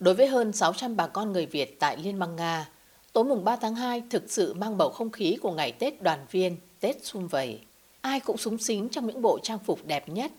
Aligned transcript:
Đối 0.00 0.14
với 0.14 0.26
hơn 0.26 0.52
600 0.52 0.96
bà 0.96 1.06
con 1.06 1.32
người 1.32 1.46
Việt 1.46 1.80
tại 1.80 1.96
Liên 1.96 2.18
bang 2.18 2.36
Nga, 2.36 2.68
tối 3.12 3.24
mùng 3.24 3.44
3 3.44 3.56
tháng 3.56 3.74
2 3.74 4.02
thực 4.10 4.30
sự 4.30 4.54
mang 4.54 4.76
bầu 4.78 4.90
không 4.90 5.10
khí 5.10 5.38
của 5.42 5.52
ngày 5.52 5.72
Tết 5.72 6.02
đoàn 6.02 6.26
viên, 6.30 6.56
Tết 6.80 7.04
sum 7.04 7.26
vầy. 7.26 7.60
Ai 8.00 8.20
cũng 8.20 8.36
súng 8.36 8.58
xính 8.58 8.88
trong 8.88 9.06
những 9.06 9.22
bộ 9.22 9.38
trang 9.42 9.58
phục 9.58 9.86
đẹp 9.86 10.08
nhất. 10.08 10.32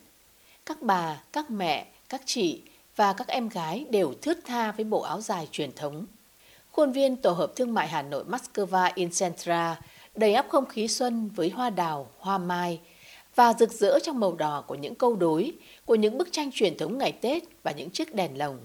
Các 0.66 0.82
bà, 0.82 1.22
các 1.32 1.50
mẹ, 1.50 1.86
các 2.08 2.22
chị 2.24 2.60
và 2.96 3.12
các 3.12 3.28
em 3.28 3.48
gái 3.48 3.86
đều 3.90 4.14
thướt 4.22 4.38
tha 4.44 4.72
với 4.72 4.84
bộ 4.84 5.00
áo 5.00 5.20
dài 5.20 5.48
truyền 5.52 5.72
thống. 5.72 6.06
Khuôn 6.72 6.92
viên 6.92 7.16
Tổ 7.16 7.32
hợp 7.32 7.52
Thương 7.56 7.74
mại 7.74 7.88
Hà 7.88 8.02
Nội 8.02 8.24
Moscow 8.24 8.90
Incentra 8.94 9.80
đầy 10.14 10.34
ắp 10.34 10.46
không 10.48 10.66
khí 10.66 10.88
xuân 10.88 11.30
với 11.34 11.50
hoa 11.50 11.70
đào, 11.70 12.10
hoa 12.18 12.38
mai 12.38 12.80
và 13.34 13.54
rực 13.58 13.72
rỡ 13.72 13.98
trong 13.98 14.20
màu 14.20 14.34
đỏ 14.34 14.64
của 14.66 14.74
những 14.74 14.94
câu 14.94 15.16
đối, 15.16 15.52
của 15.84 15.94
những 15.94 16.18
bức 16.18 16.28
tranh 16.32 16.50
truyền 16.52 16.76
thống 16.76 16.98
ngày 16.98 17.12
Tết 17.12 17.42
và 17.62 17.72
những 17.72 17.90
chiếc 17.90 18.14
đèn 18.14 18.38
lồng. 18.38 18.58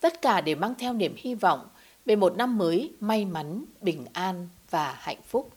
Tất 0.00 0.22
cả 0.22 0.40
đều 0.40 0.56
mang 0.56 0.74
theo 0.78 0.92
niềm 0.92 1.14
hy 1.16 1.34
vọng 1.34 1.68
về 2.04 2.16
một 2.16 2.36
năm 2.36 2.58
mới 2.58 2.92
may 3.00 3.24
mắn, 3.24 3.64
bình 3.80 4.06
an 4.12 4.48
và 4.70 4.96
hạnh 4.98 5.22
phúc. 5.28 5.50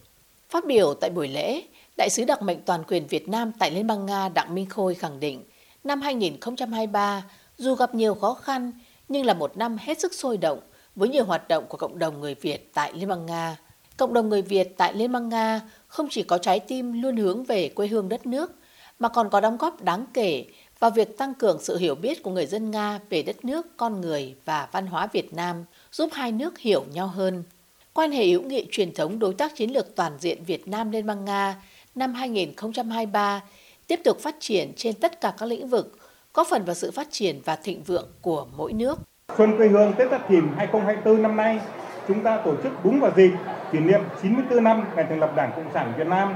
Phát 0.49 0.66
biểu 0.66 0.93
tại 0.93 1.09
buổi 1.09 1.27
lễ, 1.27 1.63
Đại 1.97 2.09
sứ 2.09 2.25
đặc 2.25 2.41
mệnh 2.41 2.61
toàn 2.66 2.83
quyền 2.88 3.07
Việt 3.07 3.30
Nam 3.30 3.52
tại 3.59 3.71
Liên 3.71 3.88
bang 3.88 4.05
Nga 4.05 4.30
Đặng 4.30 4.55
Minh 4.55 4.69
Khôi 4.69 4.95
khẳng 4.95 5.19
định, 5.19 5.43
năm 5.83 6.02
2023 6.02 7.23
dù 7.57 7.75
gặp 7.75 7.95
nhiều 7.95 8.16
khó 8.16 8.33
khăn 8.33 8.71
nhưng 9.07 9.25
là 9.25 9.33
một 9.33 9.57
năm 9.57 9.77
hết 9.80 9.99
sức 9.99 10.13
sôi 10.13 10.38
động 10.38 10.59
với 10.95 11.09
nhiều 11.09 11.25
hoạt 11.25 11.47
động 11.47 11.66
của 11.69 11.77
cộng 11.77 11.99
đồng 11.99 12.19
người 12.19 12.35
Việt 12.35 12.71
tại 12.73 12.94
Liên 12.94 13.09
bang 13.09 13.25
Nga. 13.25 13.58
Cộng 13.97 14.13
đồng 14.13 14.30
người 14.30 14.41
Việt 14.41 14.77
tại 14.77 14.94
Liên 14.94 15.11
bang 15.11 15.30
Nga 15.30 15.61
không 15.88 16.08
chỉ 16.09 16.23
có 16.23 16.38
trái 16.38 16.59
tim 16.59 17.02
luôn 17.02 17.17
hướng 17.17 17.44
về 17.44 17.69
quê 17.69 17.88
hương 17.88 18.09
đất 18.09 18.25
nước, 18.25 18.52
mà 18.99 19.09
còn 19.09 19.30
có 19.30 19.39
đóng 19.39 19.58
góp 19.58 19.83
đáng 19.83 20.05
kể 20.13 20.45
và 20.81 20.90
việc 20.90 21.17
tăng 21.17 21.34
cường 21.34 21.59
sự 21.59 21.77
hiểu 21.77 21.95
biết 21.95 22.23
của 22.23 22.31
người 22.31 22.45
dân 22.45 22.71
Nga 22.71 22.99
về 23.09 23.23
đất 23.23 23.45
nước, 23.45 23.77
con 23.77 24.02
người 24.02 24.35
và 24.45 24.67
văn 24.72 24.88
hóa 24.88 25.08
Việt 25.12 25.34
Nam, 25.34 25.66
giúp 25.91 26.09
hai 26.13 26.31
nước 26.31 26.59
hiểu 26.59 26.84
nhau 26.94 27.08
hơn. 27.08 27.44
Quan 27.94 28.12
hệ 28.12 28.26
hữu 28.26 28.41
nghị 28.41 28.67
truyền 28.72 28.94
thống 28.94 29.20
đối 29.20 29.33
tác 29.33 29.55
chiến 29.55 29.73
lược 29.73 29.95
toàn 29.95 30.11
diện 30.20 30.44
Việt 30.44 30.67
Nam 30.67 30.92
Liên 30.92 31.05
bang 31.05 31.25
Nga 31.25 31.55
năm 31.95 32.14
2023 32.14 33.42
tiếp 33.88 34.00
tục 34.03 34.20
phát 34.20 34.36
triển 34.39 34.73
trên 34.75 34.94
tất 34.94 35.22
cả 35.22 35.33
các 35.38 35.45
lĩnh 35.45 35.67
vực, 35.67 35.97
có 36.33 36.44
phần 36.50 36.66
vào 36.66 36.75
sự 36.75 36.92
phát 36.92 37.08
triển 37.11 37.42
và 37.45 37.55
thịnh 37.55 37.83
vượng 37.83 38.08
của 38.22 38.45
mỗi 38.58 38.73
nước. 38.73 39.00
Xuân 39.38 39.58
quê 39.58 39.67
hương 39.67 39.94
Tết 39.98 40.11
Giáp 40.11 40.30
Thìn 40.30 40.44
2024 40.58 41.22
năm 41.22 41.36
nay, 41.36 41.59
chúng 42.08 42.23
ta 42.23 42.42
tổ 42.45 42.55
chức 42.64 42.72
đúng 42.83 43.00
vào 43.00 43.11
dịp 43.16 43.31
kỷ 43.72 43.80
niệm 43.80 44.02
94 44.22 44.64
năm 44.64 44.86
ngày 44.95 45.05
thành 45.09 45.20
lập 45.20 45.33
Đảng 45.36 45.52
Cộng 45.55 45.73
sản 45.73 45.94
Việt 45.98 46.08
Nam. 46.08 46.36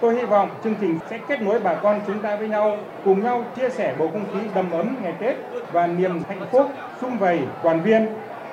Tôi 0.00 0.14
hy 0.14 0.24
vọng 0.24 0.50
chương 0.64 0.74
trình 0.80 0.98
sẽ 1.10 1.18
kết 1.28 1.42
nối 1.42 1.60
bà 1.60 1.74
con 1.74 2.00
chúng 2.06 2.18
ta 2.18 2.36
với 2.36 2.48
nhau, 2.48 2.76
cùng 3.04 3.24
nhau 3.24 3.44
chia 3.56 3.70
sẻ 3.70 3.94
bầu 3.98 4.10
không 4.12 4.24
khí 4.32 4.48
đầm 4.54 4.70
ấm 4.70 4.96
ngày 5.02 5.14
Tết 5.20 5.36
và 5.72 5.86
niềm 5.86 6.22
hạnh 6.28 6.40
phúc 6.50 6.66
sum 7.00 7.18
vầy 7.18 7.40
đoàn 7.64 7.80
viên. 7.80 8.06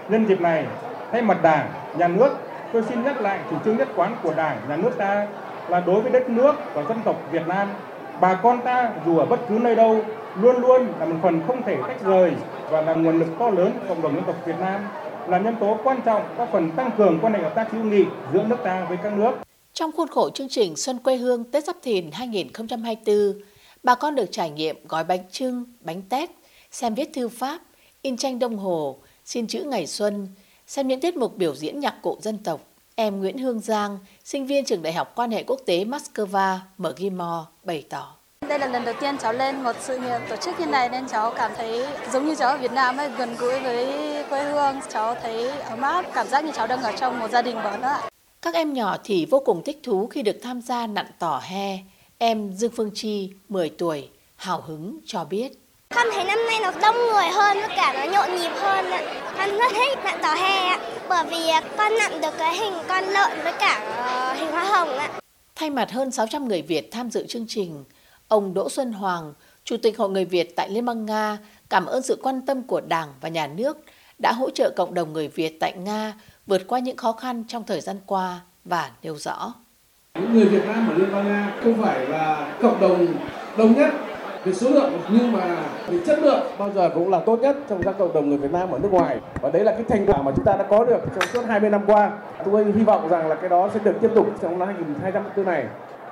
Nhân 0.10 0.26
dịp 0.26 0.42
này, 0.42 0.66
thay 1.12 1.22
mặt 1.22 1.38
Đảng, 1.42 1.68
Nhà 1.98 2.08
nước, 2.08 2.30
tôi 2.74 2.84
xin 2.84 3.04
nhắc 3.04 3.22
lại 3.22 3.40
chủ 3.50 3.56
trương 3.66 3.78
nhất 3.78 3.88
quán 3.96 4.16
của 4.24 4.34
Đảng, 4.34 4.58
Nhà 4.70 4.76
nước 4.76 4.92
ta 4.98 5.28
là 5.68 5.80
đối 5.80 6.02
với 6.02 6.12
đất 6.12 6.30
nước 6.30 6.56
và 6.74 6.84
dân 6.84 6.98
tộc 7.04 7.16
Việt 7.32 7.48
Nam, 7.48 7.68
bà 8.22 8.34
con 8.34 8.62
ta 8.62 8.90
dù 9.06 9.18
ở 9.18 9.26
bất 9.26 9.40
cứ 9.50 9.59
nơi 9.62 9.76
đâu 9.76 10.02
luôn 10.42 10.62
luôn 10.62 10.88
là 11.00 11.06
một 11.06 11.16
phần 11.22 11.42
không 11.48 11.64
thể 11.64 11.78
tách 11.88 12.02
rời 12.06 12.34
và 12.70 12.82
là 12.82 12.94
nguồn 12.94 13.20
lực 13.20 13.28
to 13.40 13.50
lớn 13.50 13.72
cộng 13.90 14.02
đồng 14.02 14.16
dân 14.16 14.24
tộc 14.24 14.36
Việt 14.46 14.59
Nam, 14.59 14.82
là 15.28 15.38
nhân 15.38 15.56
tố 15.59 15.78
quan 15.84 16.02
trọng 16.02 16.22
góp 16.38 16.50
phần 16.52 16.72
tăng 16.72 16.92
cường 16.98 17.20
quan 17.22 17.34
hệ 17.34 17.40
hợp 17.40 17.56
tác 17.56 17.72
hữu 17.72 17.84
nghị 17.84 18.06
giữa 18.34 18.44
nước 18.44 18.58
ta 18.64 18.86
với 18.90 18.98
các 19.04 19.14
nước. 19.14 19.45
Trong 19.76 19.92
khuôn 19.92 20.08
khổ 20.08 20.30
chương 20.30 20.50
trình 20.50 20.76
Xuân 20.76 20.98
quê 21.00 21.16
hương 21.16 21.44
Tết 21.44 21.66
Giáp 21.66 21.76
Thìn 21.81 22.12
2024, 22.12 23.42
bà 23.84 23.95
con 23.95 24.16
được 24.16 24.26
trải 24.31 24.50
nghiệm 24.50 24.88
gói 24.88 25.04
bánh 25.04 25.30
trưng, 25.31 25.64
bánh 25.80 26.02
tét, 26.02 26.30
xem 26.72 26.95
viết 26.95 27.09
thư 27.14 27.30
pháp, 27.30 27.62
in 28.02 28.18
tranh 28.18 28.40
đồng 28.40 28.58
hồ, 28.58 28.98
xin 29.26 29.48
chữ 29.48 29.64
ngày 29.64 29.88
xuân, 29.88 30.28
xem 30.68 30.88
những 30.88 31.02
tiết 31.02 31.18
mục 31.18 31.38
biểu 31.38 31.56
diễn 31.56 31.80
nhạc 31.80 32.02
cụ 32.02 32.18
dân 32.22 32.38
tộc. 32.38 32.62
Em 32.96 33.20
Nguyễn 33.20 33.38
Hương 33.38 33.59
Giang, 33.59 34.00
sinh 34.23 34.46
viên 34.46 34.66
trường 34.66 34.81
Đại 34.81 34.94
học 34.94 35.12
Quan 35.16 35.31
hệ 35.31 35.44
Quốc 35.44 35.59
tế 35.66 35.86
Moscow, 35.86 36.58
mở 36.78 36.94
ghi 36.98 37.09
mò, 37.09 37.47
bày 37.63 37.86
tỏ. 37.90 38.16
Đây 38.47 38.59
là 38.59 38.68
lần 38.68 38.86
đầu 38.86 38.96
tiên 39.02 39.18
cháu 39.18 39.34
lên 39.34 39.63
một 39.63 39.75
sự 39.81 40.00
kiện 40.00 40.22
tổ 40.30 40.36
chức 40.36 40.59
như 40.59 40.66
này 40.66 40.90
nên 40.90 41.07
cháu 41.07 41.34
cảm 41.38 41.52
thấy 41.56 41.86
giống 42.13 42.25
như 42.25 42.36
cháu 42.36 42.50
ở 42.50 42.57
Việt 42.57 42.72
Nam 42.72 42.97
ấy, 42.97 43.09
gần 43.18 43.36
gũi 43.40 43.59
với 43.59 43.88
quê 44.30 44.44
hương. 44.44 44.75
Cháu 44.90 45.16
thấy 45.16 45.50
ấm 45.50 45.81
áp, 45.81 46.06
cảm 46.13 46.28
giác 46.28 46.46
như 46.46 46.52
cháu 46.56 46.68
đang 46.68 46.84
ở 46.84 46.92
trong 46.92 47.19
một 47.19 47.31
gia 47.31 47.42
đình 47.42 47.57
lớn 47.57 47.81
ạ. 47.81 48.09
Các 48.45 48.53
em 48.53 48.73
nhỏ 48.73 48.97
thì 49.03 49.25
vô 49.25 49.41
cùng 49.45 49.63
thích 49.63 49.79
thú 49.83 50.07
khi 50.07 50.22
được 50.22 50.38
tham 50.41 50.61
gia 50.61 50.88
nặn 50.88 51.06
tỏ 51.19 51.41
he. 51.44 51.78
Em 52.17 52.53
Dương 52.53 52.72
Phương 52.75 52.91
Chi, 52.94 53.29
10 53.50 53.69
tuổi, 53.69 54.09
hào 54.35 54.61
hứng 54.61 55.00
cho 55.06 55.23
biết. 55.23 55.51
Con 55.89 56.07
thấy 56.13 56.23
năm 56.23 56.39
nay 56.45 56.59
nó 56.61 56.72
đông 56.81 56.95
người 56.95 57.28
hơn, 57.33 57.57
với 57.57 57.69
cả 57.75 57.94
nó 57.94 58.11
nhộn 58.11 58.39
nhịp 58.39 58.51
hơn 58.56 58.85
ạ. 58.85 59.33
Con 59.38 59.50
rất 59.50 59.72
thích 59.72 59.97
nặn 60.03 60.19
tỏ 60.22 60.33
he 60.33 60.57
ạ, 60.57 60.79
bởi 61.09 61.25
vì 61.29 61.51
con 61.78 61.91
nặn 62.00 62.22
được 62.22 62.33
cái 62.38 62.57
hình 62.57 62.73
con 62.88 63.03
lợn 63.03 63.31
với 63.44 63.53
cả 63.59 63.83
ờ, 63.97 64.33
hình 64.33 64.51
hoa 64.51 64.63
hồng 64.63 64.97
ạ. 64.97 65.09
Thay 65.56 65.69
mặt 65.69 65.91
hơn 65.91 66.12
600 66.12 66.47
người 66.47 66.62
Việt 66.62 66.91
tham 66.91 67.12
dự 67.12 67.25
chương 67.27 67.45
trình, 67.47 67.83
ông 68.27 68.53
Đỗ 68.53 68.69
Xuân 68.69 68.91
Hoàng, 68.91 69.33
Chủ 69.63 69.77
tịch 69.77 69.97
Hội 69.97 70.09
Người 70.09 70.25
Việt 70.25 70.56
tại 70.56 70.69
Liên 70.69 70.85
bang 70.85 71.06
Nga, 71.06 71.38
cảm 71.69 71.85
ơn 71.85 72.01
sự 72.01 72.19
quan 72.23 72.45
tâm 72.45 72.63
của 72.63 72.81
Đảng 72.81 73.13
và 73.22 73.29
Nhà 73.29 73.47
nước 73.47 73.77
đã 74.22 74.31
hỗ 74.31 74.50
trợ 74.50 74.72
cộng 74.75 74.94
đồng 74.94 75.13
người 75.13 75.27
Việt 75.27 75.57
tại 75.59 75.73
Nga 75.77 76.13
vượt 76.47 76.67
qua 76.67 76.79
những 76.79 76.97
khó 76.97 77.11
khăn 77.11 77.44
trong 77.47 77.63
thời 77.63 77.81
gian 77.81 77.95
qua 78.06 78.39
và 78.66 78.91
nêu 79.03 79.16
rõ. 79.17 79.53
Những 80.16 80.33
người 80.33 80.45
Việt 80.45 80.66
Nam 80.67 80.89
ở 80.89 80.94
Liên 80.97 81.11
bang 81.11 81.28
Nga 81.28 81.53
không 81.63 81.81
phải 81.81 82.07
là 82.07 82.53
cộng 82.61 82.81
đồng 82.81 83.07
đông 83.57 83.75
nhất 83.75 83.91
về 84.44 84.53
số 84.53 84.69
lượng 84.69 84.91
nhưng 85.09 85.31
mà 85.31 85.57
về 85.88 86.00
chất 86.06 86.19
lượng 86.19 86.41
bao 86.59 86.72
giờ 86.72 86.89
cũng 86.94 87.09
là 87.09 87.19
tốt 87.19 87.39
nhất 87.39 87.57
trong 87.69 87.83
các 87.83 87.95
cộng 88.00 88.13
đồng 88.13 88.29
người 88.29 88.38
Việt 88.38 88.51
Nam 88.51 88.72
ở 88.72 88.79
nước 88.79 88.91
ngoài 88.91 89.19
và 89.41 89.50
đấy 89.50 89.63
là 89.63 89.72
cái 89.72 89.83
thành 89.89 90.06
quả 90.06 90.22
mà 90.22 90.31
chúng 90.35 90.45
ta 90.45 90.56
đã 90.56 90.63
có 90.63 90.85
được 90.85 91.00
trong 91.16 91.29
suốt 91.33 91.45
20 91.47 91.69
năm 91.69 91.81
qua. 91.88 92.11
Tôi 92.45 92.66
hy 92.66 92.83
vọng 92.83 93.09
rằng 93.09 93.27
là 93.27 93.35
cái 93.35 93.50
đó 93.50 93.69
sẽ 93.73 93.79
được 93.83 93.95
tiếp 94.01 94.09
tục 94.16 94.27
trong 94.41 94.59
năm 94.59 94.67
2024 94.67 95.45
này 95.45 95.66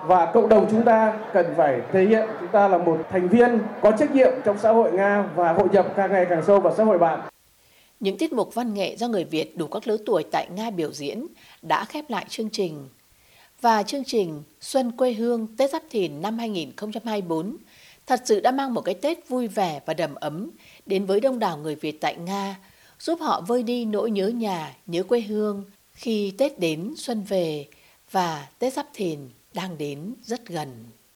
và 0.07 0.25
cộng 0.25 0.49
đồng 0.49 0.67
chúng 0.71 0.83
ta 0.83 1.13
cần 1.33 1.45
phải 1.57 1.81
thể 1.91 2.05
hiện 2.05 2.29
chúng 2.39 2.49
ta 2.49 2.67
là 2.67 2.77
một 2.77 2.97
thành 3.11 3.27
viên 3.27 3.59
có 3.81 3.91
trách 3.91 4.11
nhiệm 4.11 4.31
trong 4.45 4.57
xã 4.57 4.71
hội 4.71 4.91
Nga 4.91 5.23
và 5.35 5.53
hội 5.53 5.67
nhập 5.71 5.85
càng 5.95 6.11
ngày 6.11 6.25
càng 6.29 6.43
sâu 6.43 6.59
vào 6.59 6.73
xã 6.77 6.83
hội 6.83 6.97
bạn. 6.97 7.19
Những 7.99 8.17
tiết 8.17 8.33
mục 8.33 8.53
văn 8.53 8.73
nghệ 8.73 8.95
do 8.97 9.07
người 9.07 9.23
Việt 9.23 9.57
đủ 9.57 9.67
các 9.67 9.87
lứa 9.87 9.97
tuổi 10.05 10.23
tại 10.31 10.47
Nga 10.55 10.69
biểu 10.69 10.91
diễn 10.91 11.27
đã 11.61 11.85
khép 11.85 12.09
lại 12.09 12.25
chương 12.29 12.49
trình. 12.49 12.87
Và 13.61 13.83
chương 13.83 14.03
trình 14.03 14.43
Xuân 14.61 14.91
quê 14.91 15.13
hương 15.13 15.47
Tết 15.57 15.71
Giáp 15.71 15.83
Thìn 15.89 16.21
năm 16.21 16.37
2024 16.37 17.57
thật 18.07 18.21
sự 18.25 18.39
đã 18.39 18.51
mang 18.51 18.73
một 18.73 18.81
cái 18.81 18.95
Tết 18.95 19.29
vui 19.29 19.47
vẻ 19.47 19.81
và 19.85 19.93
đầm 19.93 20.15
ấm 20.15 20.49
đến 20.85 21.05
với 21.05 21.19
đông 21.19 21.39
đảo 21.39 21.57
người 21.57 21.75
Việt 21.75 22.01
tại 22.01 22.15
Nga, 22.15 22.59
giúp 22.99 23.19
họ 23.21 23.41
vơi 23.41 23.63
đi 23.63 23.85
nỗi 23.85 24.11
nhớ 24.11 24.27
nhà, 24.27 24.75
nhớ 24.87 25.03
quê 25.03 25.21
hương 25.21 25.63
khi 25.93 26.33
Tết 26.37 26.59
đến 26.59 26.93
xuân 26.97 27.23
về 27.23 27.67
và 28.11 28.47
Tết 28.59 28.73
Giáp 28.73 28.87
Thìn 28.93 29.19
đang 29.53 29.77
đến 29.77 30.13
rất 30.23 30.47
gần. 30.47 30.85